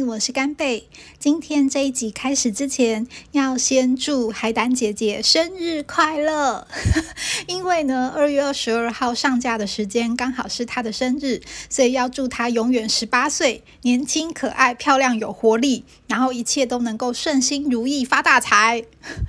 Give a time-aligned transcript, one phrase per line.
[0.00, 0.88] 我是干贝。
[1.18, 6.66] 今天这一集开始之前，要先祝海胆姐姐生日快乐。
[7.46, 18.84] 因为呢，二月二十二号上架的时间刚好是她的生日，所以要祝她永远十八岁，年轻可爱、漂亮有活力，然后一切都能够顺心如意、发大财。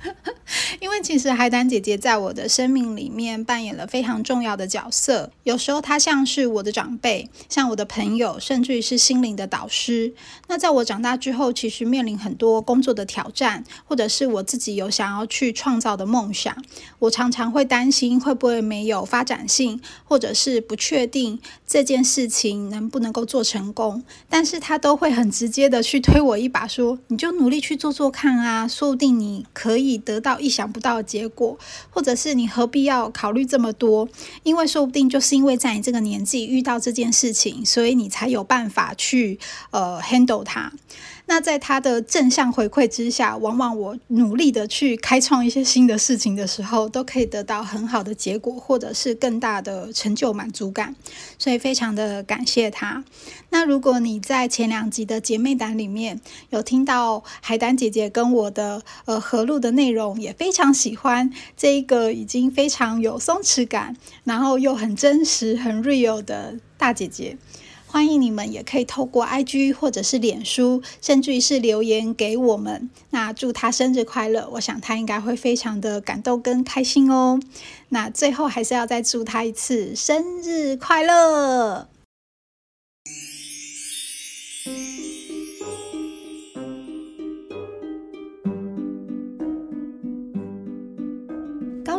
[0.80, 10.12] 因为其实海胆姐姐在我的生命里面扮演了非常重要的角色，有时候她像是我的长辈，像我的朋友，甚至于是心灵的导师。
[10.46, 16.54] 那在我长大之后，其实面临很多工作的挑战，或者是我自己有想要去创造的梦想，
[16.98, 24.04] 我常常会担心会不会没有发展性，或者是不确定这件事情能不能够做成功。
[24.28, 31.56] 但是她都会很直接的去推我一把，说你就努力去做做看啊，说不定你可以得到意想不到的结果，
[31.90, 34.08] 或者是你何必要考虑这么多？
[34.42, 39.38] 因为说不定就是因为在你这个年纪遇到这件事情，所以你才有办法去
[39.70, 40.42] 呃 handle。
[40.42, 40.72] 它，
[41.26, 50.94] 那在他的正向回馈之下，往往我努力的去开创一些新的事情的时候，都可以得到很好的结果，或者是更大的成就满足感。
[51.38, 53.02] 所以非常的感谢他。
[53.48, 67.38] 那如果你在前两集的姐妹档里面有听到海胆姐姐跟我的呃合录的内容，也非常喜欢这一个已经非常有松弛感，然后又很真实、很 real 的大姐姐。
[67.94, 72.90] 欢迎你们，也可以透过 IG 或者是脸书，甚至于是留言给我们。
[73.10, 77.38] 那祝他生日快乐，我想他应该会非常的感动跟开心哦。
[77.90, 81.86] 那最后还是要再祝他一次生日快乐。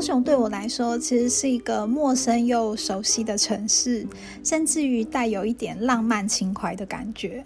[0.06, 4.06] 这种对我来说，其实是一个陌生又熟悉的城市，
[4.44, 7.44] 甚至于带有一点浪漫情怀的感觉。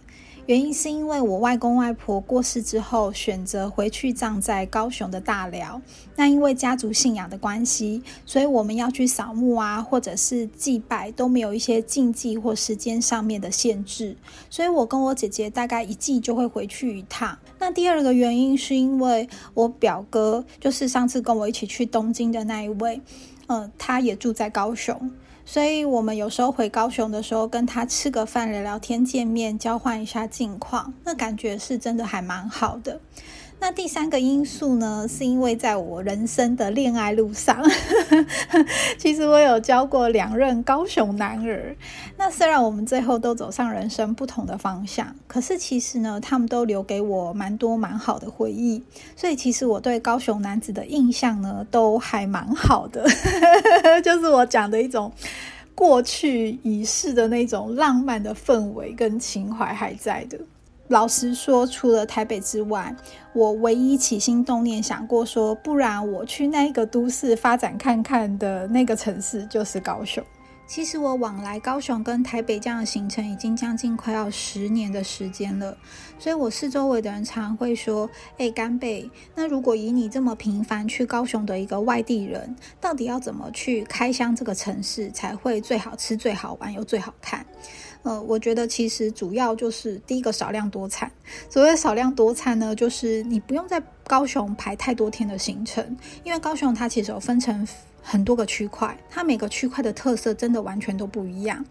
[0.50, 5.80] 原因是因为我外公外婆过世之后，选择回去葬在高雄的大寮。
[6.16, 14.18] 那因为家族信仰的关系，所以我们要去扫墓啊，或者是祭拜，都没有一些禁忌或时间上面的限制。
[14.50, 17.38] 所以我跟我姐姐大概一季就会回去一趟。
[17.60, 23.00] 那第二个原因是因为我表哥，就是上次跟我一起去东京的那一位，
[23.46, 25.12] 嗯，他也住在高雄。
[25.52, 33.02] 所以，我们有时候回高雄的时候，跟他吃个饭、聊聊天、见面，交换一下近况，那感觉是真的还蛮好的。
[33.62, 37.62] 那第三个因素呢，是因为在我人生的恋爱路上，
[38.98, 41.76] 其实我有交过两任高雄男儿。
[42.18, 48.82] 那虽然我们最后都走上人生不同的方向，可是其实呢，他们都留给我蛮多蛮好的回忆。
[49.16, 53.06] 所以其实我对高雄男子的印象呢，都还蛮好的，
[54.04, 55.12] 就是我讲的一种
[55.76, 60.40] 过去已逝的那种浪漫的氛围跟情怀还在的。
[60.90, 62.94] 老实说，除了台北之外，
[63.34, 70.24] 我唯一起心动念想过说，不然我去那个都市发展看看的那个城市，就是高雄。
[70.66, 75.78] 其实我往来高雄跟台北这样的行程已经将近快要十年的时间了，
[76.18, 87.46] 所以我四周围的人常会说：“哎，干贝，那如果以你这么频繁去高雄的一个外地人，到底要怎么去开箱这个城市才会最好吃、最好玩又最好看？”
[88.04, 91.12] 呃，我觉得其实主要就是第一个少量多餐。
[91.50, 97.68] 所谓少量多餐呢，就是你不用在高雄排太多天的行程，因为高雄它其实有分成。
[98.02, 101.64] 很多个区块，它每个区块的特色真的完全都不一样。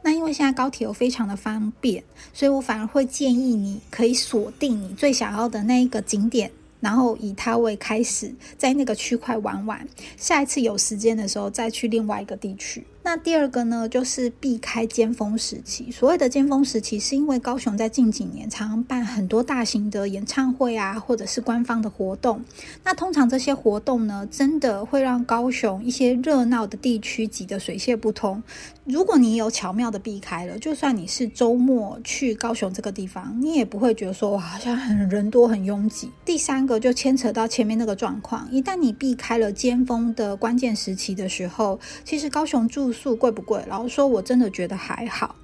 [0.00, 6.50] 那因为现在高铁又非常的方便，所以我反而会建议你可以锁定你最想要的那一个景点，
[6.80, 9.86] 然后以它为开始，在那个区块玩玩。
[10.16, 12.86] 下一次有时间的时候再去另外一个地区。
[13.04, 15.90] 那第二个呢，就是避开尖峰时期。
[15.90, 22.44] 所谓的尖峰时期，是因为高雄在近几年常常办很多大型的演唱会啊，或者是官方的活动。
[22.84, 28.42] 那通常这些活动呢，真的会让高雄一些热闹的地区挤得水泄不通。
[28.84, 36.10] 如果你有巧妙的避开了，就算你是周末去高雄这个地方，你也不会觉得说哇，好像很人多很拥挤。
[36.24, 43.64] 第三个就牵扯到前面那个状况，一旦你避开了尖峰的关键时期的时候，其实高雄住素贵不贵？
[43.66, 45.34] 然后说，我真的觉得还好。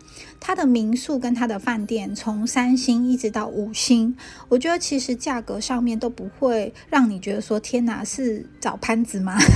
[0.40, 4.16] 它的民宿跟它的饭店，从三星一直到五星，
[4.48, 9.38] 我觉得其实价格上面都不会让你觉得说天哪，是找潘子吗？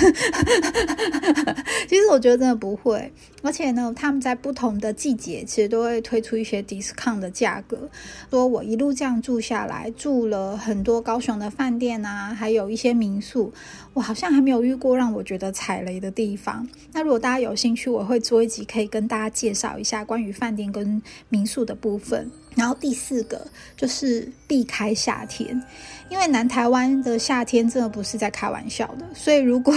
[1.88, 3.12] 其实我觉得真的不会。
[3.42, 7.90] 而且呢，他们在不同的季节，其实都会推出一些 discount 的价格。
[8.30, 13.52] 说我一路这样住下来，住了很多高雄的饭店啊，还有一些民宿，
[13.94, 16.68] 我好像还没有遇过让我觉得踩雷的地方。
[16.92, 20.51] 那如果大家有兴趣，我会做一集可以跟大家介绍一下关于饭。
[20.54, 22.30] 店跟民宿的部分。
[22.54, 23.46] 然后第四个
[23.76, 25.62] 就是避开夏天，
[26.10, 29.06] 因为南台湾的夏天真的不是在开玩笑的。
[29.14, 29.74] 所以如果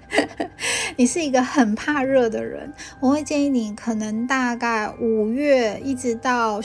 [0.96, 2.70] 你是一个很怕热的人，
[3.00, 6.60] 我会建议你可能大概五月一直到。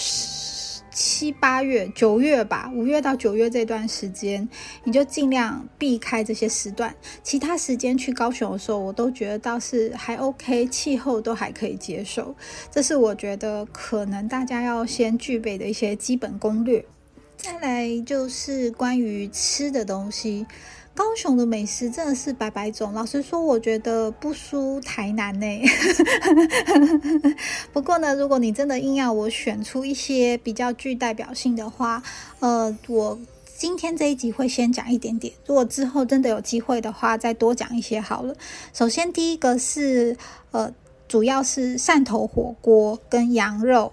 [0.94, 4.48] 七八月、九月吧，五月到九月这段时间，
[4.84, 6.95] 你就尽量避开这些时段。
[7.24, 12.36] 其他时间去高雄的时候，我都觉得倒是还 OK，气候都还可以接受。
[12.72, 16.86] 这是我觉得可能大家要先具备的一些基本攻略。
[17.36, 20.45] 再来就是关于吃的东西。
[20.95, 25.48] 高雄的美食真的是百百种，老实说，我觉得不输台南呢。
[27.74, 32.04] 不过呢，如果你真的硬要我选出一些比较具代表性的话，
[32.40, 33.19] 呃，我
[33.57, 38.36] 今天这一集会先讲一点点，如果之后真的有机会的话，再多讲一些好了。
[38.72, 40.16] 首先，第一个是
[40.51, 40.72] 呃，
[41.07, 43.92] 主要是汕头火锅跟羊肉。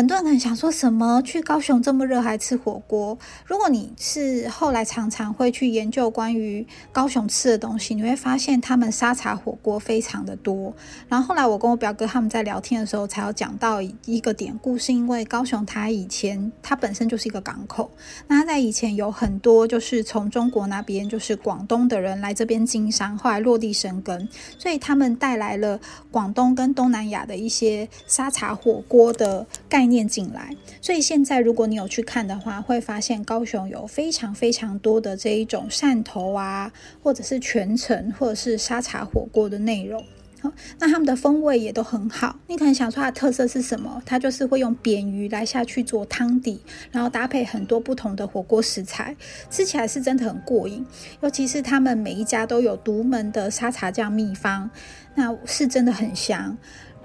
[0.00, 1.20] 很多人很想说什么？
[1.20, 3.18] 去高雄这么热还吃火锅？
[3.44, 10.74] 如果你是后来常常会去研究关于高雄吃的东西，你会发现他们沙茶火锅非常的多。
[11.06, 17.90] 然后后来我跟我表哥他们在聊天的时候，才有讲到一个典故，是因为高雄它以前它本身就是一个港口，
[18.26, 24.26] 那在以前有很多就是从中国那边就是广东的人来这边经商，后来落地生根，
[24.56, 25.78] 所以他们带来了
[26.10, 29.89] 广东跟东南亚的一些沙茶火锅的概念。
[29.90, 36.72] 念进来，所以现在如果你有去看的话，会发现高雄有非常非常多的这一种汕头啊，
[37.02, 40.02] 或者是全程或者是沙茶火锅的内容。
[40.40, 42.34] 好，那他们的风味也都很好。
[42.46, 44.02] 你可能想说它的特色是什么？
[44.06, 49.14] 它就是会用扁鱼来下去做汤底，然后搭配很多不同的火锅食材，
[49.50, 50.86] 吃起来是真的很过瘾。
[51.20, 54.70] 尤其是他们每一家都有独门的沙茶酱秘方，
[55.14, 56.56] 那是真的很香。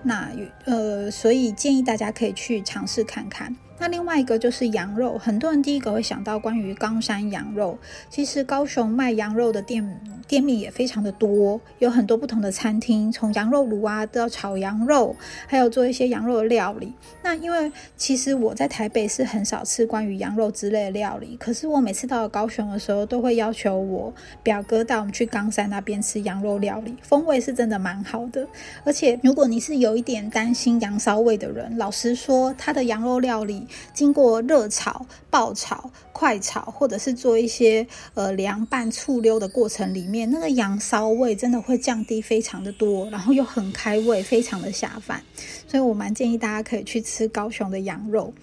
[0.05, 0.31] 那
[0.65, 3.55] 呃，所以建议大家可以去尝试看看。
[3.77, 7.77] 那另外一个就是羊肉，很多人第一个会想到关于冈山羊肉。
[8.09, 16.93] 其实高雄卖羊肉的店店面也非常的多，有很多不同的餐厅，从羊肉炉啊到炒羊肉，还有做一些羊肉的料理。
[17.21, 28.47] 那因为其实我在台北是很少吃关于羊肉之类的料理，可是我每次到了高雄的时候，都会要求我表哥带我们去冈山那边吃羊肉料理，风味是真的蛮好的。
[28.85, 33.64] 而且如果你是有一点担心羊骚味的人，老实说，他的羊肉料理。
[33.93, 45.21] 经过热炒、爆炒、快炒，或者是做一些呃凉拌、醋溜的过程里面，那个羊骚味真的会降低非常的多，然后又很开胃，非常的下饭。
[45.67, 48.33] 所以我蛮建议大家可以去吃高雄的羊肉。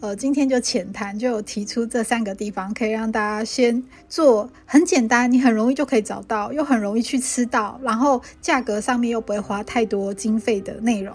[0.00, 11.14] 呃，今天就浅谈，就有提出这三个地方，可以让大家先做，很简单，你很容易就可以找到，又很容易去吃到，然后价格上面又不会花太多经费的内容。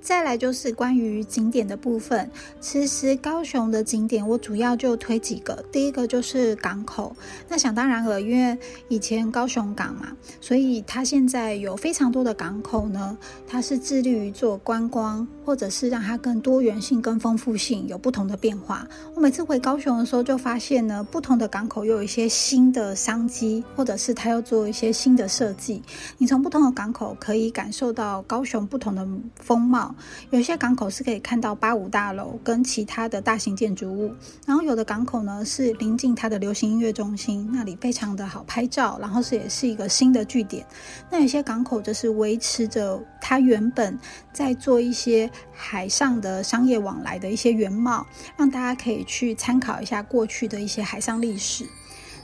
[0.00, 2.30] 再来就是关于景点的部分，
[2.60, 5.62] 其实高雄的景点我主要就推几个。
[5.70, 7.14] 第一个就是港口，
[7.48, 8.58] 那想当然了，因为
[8.88, 10.08] 以前高雄港嘛，
[10.40, 18.86] 所以它现在有非常多的港口呢，它是致力于做观光，或者是让它更多元性、更丰富性，有不同的变化。
[19.14, 25.82] 我每次回高雄的时候，就发现呢，不同的港口又有一些新的商机，或者是它要做一些新的设计。
[26.16, 29.06] 你从不同的港口可以感受到高雄不同的
[29.36, 29.87] 风貌。
[30.30, 34.14] 有些港口是可以看到八五大楼跟其他的大型建筑物，
[34.46, 40.66] 然后有的港口呢是临近它的流行音乐中心，那里非常的好拍照，然后是也是一个新的据点。
[41.10, 43.98] 那有些港口就是维持着它原本
[44.32, 51.64] 在做一些海上的商业往来的一些原貌，让大家可以去参考一下过去的一些海上历史。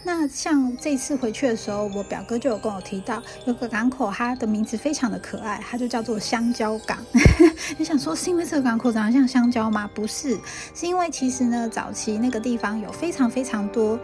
[0.07, 6.99] 那像这次回去的时候，我表哥就有跟我提到，有个港口，它的名字非常的可爱，它就叫做香蕉港。
[7.79, 9.89] 你想说是因为这个港口长得像香蕉吗？
[9.95, 10.39] 不是，
[10.75, 13.99] 是因为其实呢，早期那个地方有非常非常多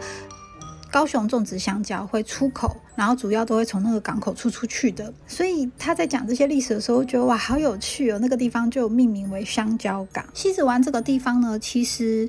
[0.91, 5.13] 高雄种植香蕉会出口，然后主要都会从那个港口出出去的。
[5.27, 8.17] 所以他在讲这些历史的时候，觉得哇，好有趣哦。
[8.19, 10.25] 那个地方就命名为香蕉港。
[10.33, 12.27] 西子湾这个地方呢，其实。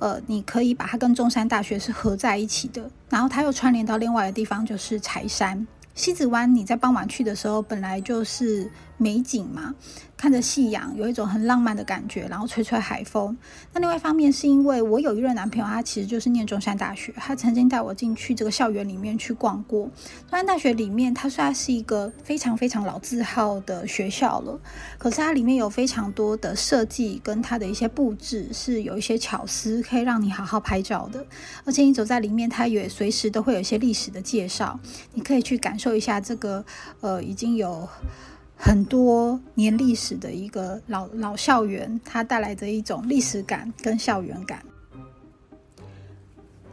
[0.00, 5.64] 呃，你可以把它跟中山大学是合在一起的，然后它又串联到另外的地方，就是柴山。
[5.94, 9.74] 西子湾，你在傍晚去的时候，本来就是美景嘛。
[10.16, 13.34] 看着夕阳，有一种很浪漫的感觉，然后吹吹海风。
[13.72, 19.84] 那另外一方面是因为我有一任男朋友，他其实就是念中山大学，他曾经带我进去这个校园里面去逛过。
[20.28, 24.60] 中山大学里面，它虽然是一个非常非常老字号的学校了，
[24.98, 31.24] 可是它里面有非常多的设计跟它的一些布置是有一些巧思，可以让你好好拍照的。
[31.64, 34.78] 而且你走在里面，它也随时都会有一些历史的介绍，
[35.14, 36.62] 你可以去感受一下这个
[37.00, 37.88] 呃已经有。
[38.62, 44.62] 很多年历史的一个老老校园，它带来的一种历史感跟校园感。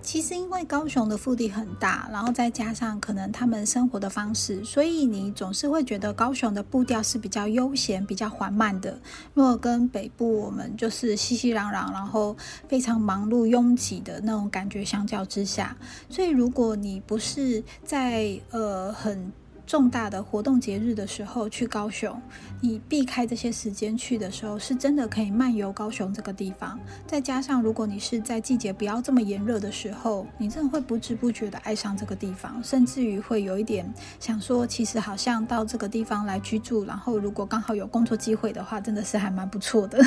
[0.02, 9.00] 其实，因为高雄的腹地很大，然后再加上可能他们生活的方式，所以你总是会觉得高雄的步调是比较悠闲、比较缓慢的。
[9.34, 12.36] 如果跟北部我们就是熙熙攘攘，然后
[12.68, 15.76] 非常忙碌、拥挤的那种感觉相较之下，
[16.10, 19.32] 所以如果你不是在呃很。
[19.68, 22.20] 重大的活动节日的时候去高雄，
[22.62, 26.80] 你避开这些时间去的时候，是真的可以漫游高雄这个地方。
[27.06, 40.00] 再加上，如果你是在季节不要这么炎热的时候，你真的会不知不觉的爱上这个地方，甚至于会有一点想说，其实好像到这个地方来居住，然后如果刚好有工作机会的话，真的是还蛮不错的。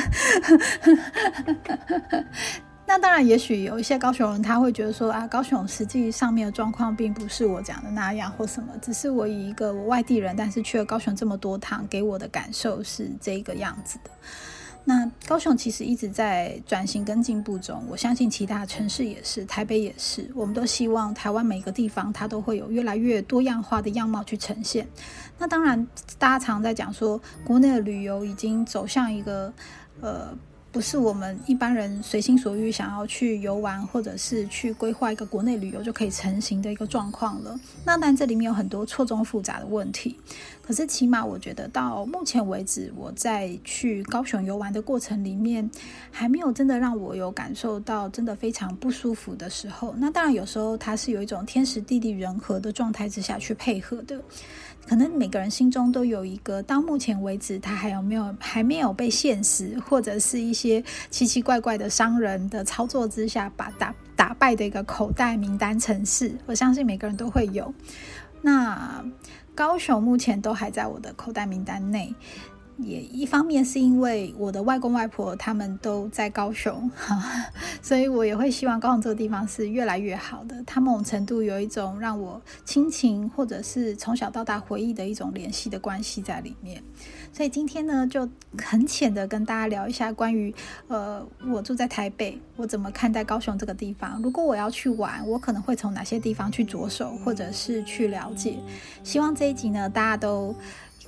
[2.91, 14.11] 那当然，也许有一些高雄人他会觉得说啊，高雄实际上面的状况并不是我讲的那样或什么，只是我以一个我外地人，但是去了高雄这么多趟，给我的感受是这个样子的。
[14.83, 24.85] 那高雄其实一直在转型跟进步中，我相信其他城市也是，台北也是，我们都希望台湾每个地方它都会有越来越多样化的样貌去呈现。
[25.37, 25.87] 那当然，
[26.19, 29.53] 大家常在讲说，国内的旅游已经走向一个
[30.01, 30.37] 呃。
[30.71, 37.59] 不是我们一般人随心所欲想要去游玩，或者是去规划一个国内旅游就可以成型的一个状况了。
[37.83, 40.15] 那但这里面有很多错综复杂的问题。
[40.61, 45.69] 可是起码我觉得到目前为止，我在去高雄游玩的过程里面，
[46.09, 49.93] 还没有真的让我有感受到真的非常不舒服的时候。
[49.97, 54.21] 那当然有时候它是有一种天时地利人和的状态之下去配合的。
[54.91, 66.35] 可能每个人心中都有一个，到目前为止他还有没有还没有被现实或者是一些奇奇怪怪的商人的操作之下把打打败的一个口袋名单城市。
[66.45, 67.73] 我相信每个人都会有。
[68.41, 69.01] 那
[69.55, 72.13] 高雄目前都还在我的口袋名单内。
[72.83, 76.89] 也一方面是因为我的外公外婆他们都在高雄，
[77.81, 80.63] 所以我也会希望高雄这个地方是越来越好的。
[80.65, 86.81] 它某种程度有一种让我亲情或者是从小到大回忆的一种联系的关系在里面。
[87.33, 88.27] 所以今天呢，就
[88.61, 90.53] 很浅的跟大家聊一下关于
[90.87, 94.21] 呃，我住在台北，我怎么看待高雄这个地方？
[94.21, 98.57] 如果我要去玩，我可能会从哪些地方去着手，或者是去了解？
[99.03, 100.53] 希望这一集呢，大家都。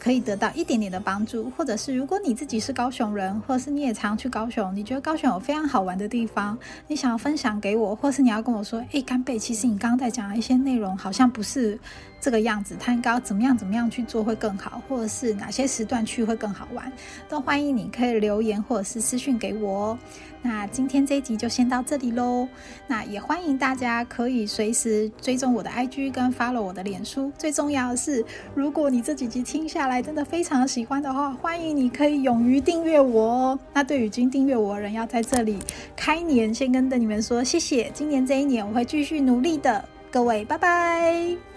[0.03, 6.57] 可以得到一点点的帮助，或者是如果你自己是高雄人，或者是你也常去高雄，你觉得高雄有非常好玩的地方，
[6.87, 11.79] 你想要分享给我，或是你要跟我说，哎，干贝，其实你刚刚在讲的一些内容好像不是。
[12.23, 16.89] 这个样子，他应该要怎么样怎么样去做会更好，或者是哪些时段去会更好玩，
[17.27, 19.99] 都欢迎你可以留言或者是私讯给我哦。
[20.41, 22.47] 那今天这一集就先到这里喽。
[22.87, 27.29] 那也欢迎大家可以随时追踪我的 IG 跟 follow 我的脸书。
[27.37, 28.23] 最重要的是，
[28.55, 33.59] 如果你这几集听下来真的非常喜欢的话，欢迎你可以勇于订阅我哦。
[33.73, 35.59] 那对于已经订阅我的人，要在这里
[35.93, 37.91] 开年先跟你们说谢谢。
[37.93, 41.52] 今年这一年我会继续努力的，各位拜拜。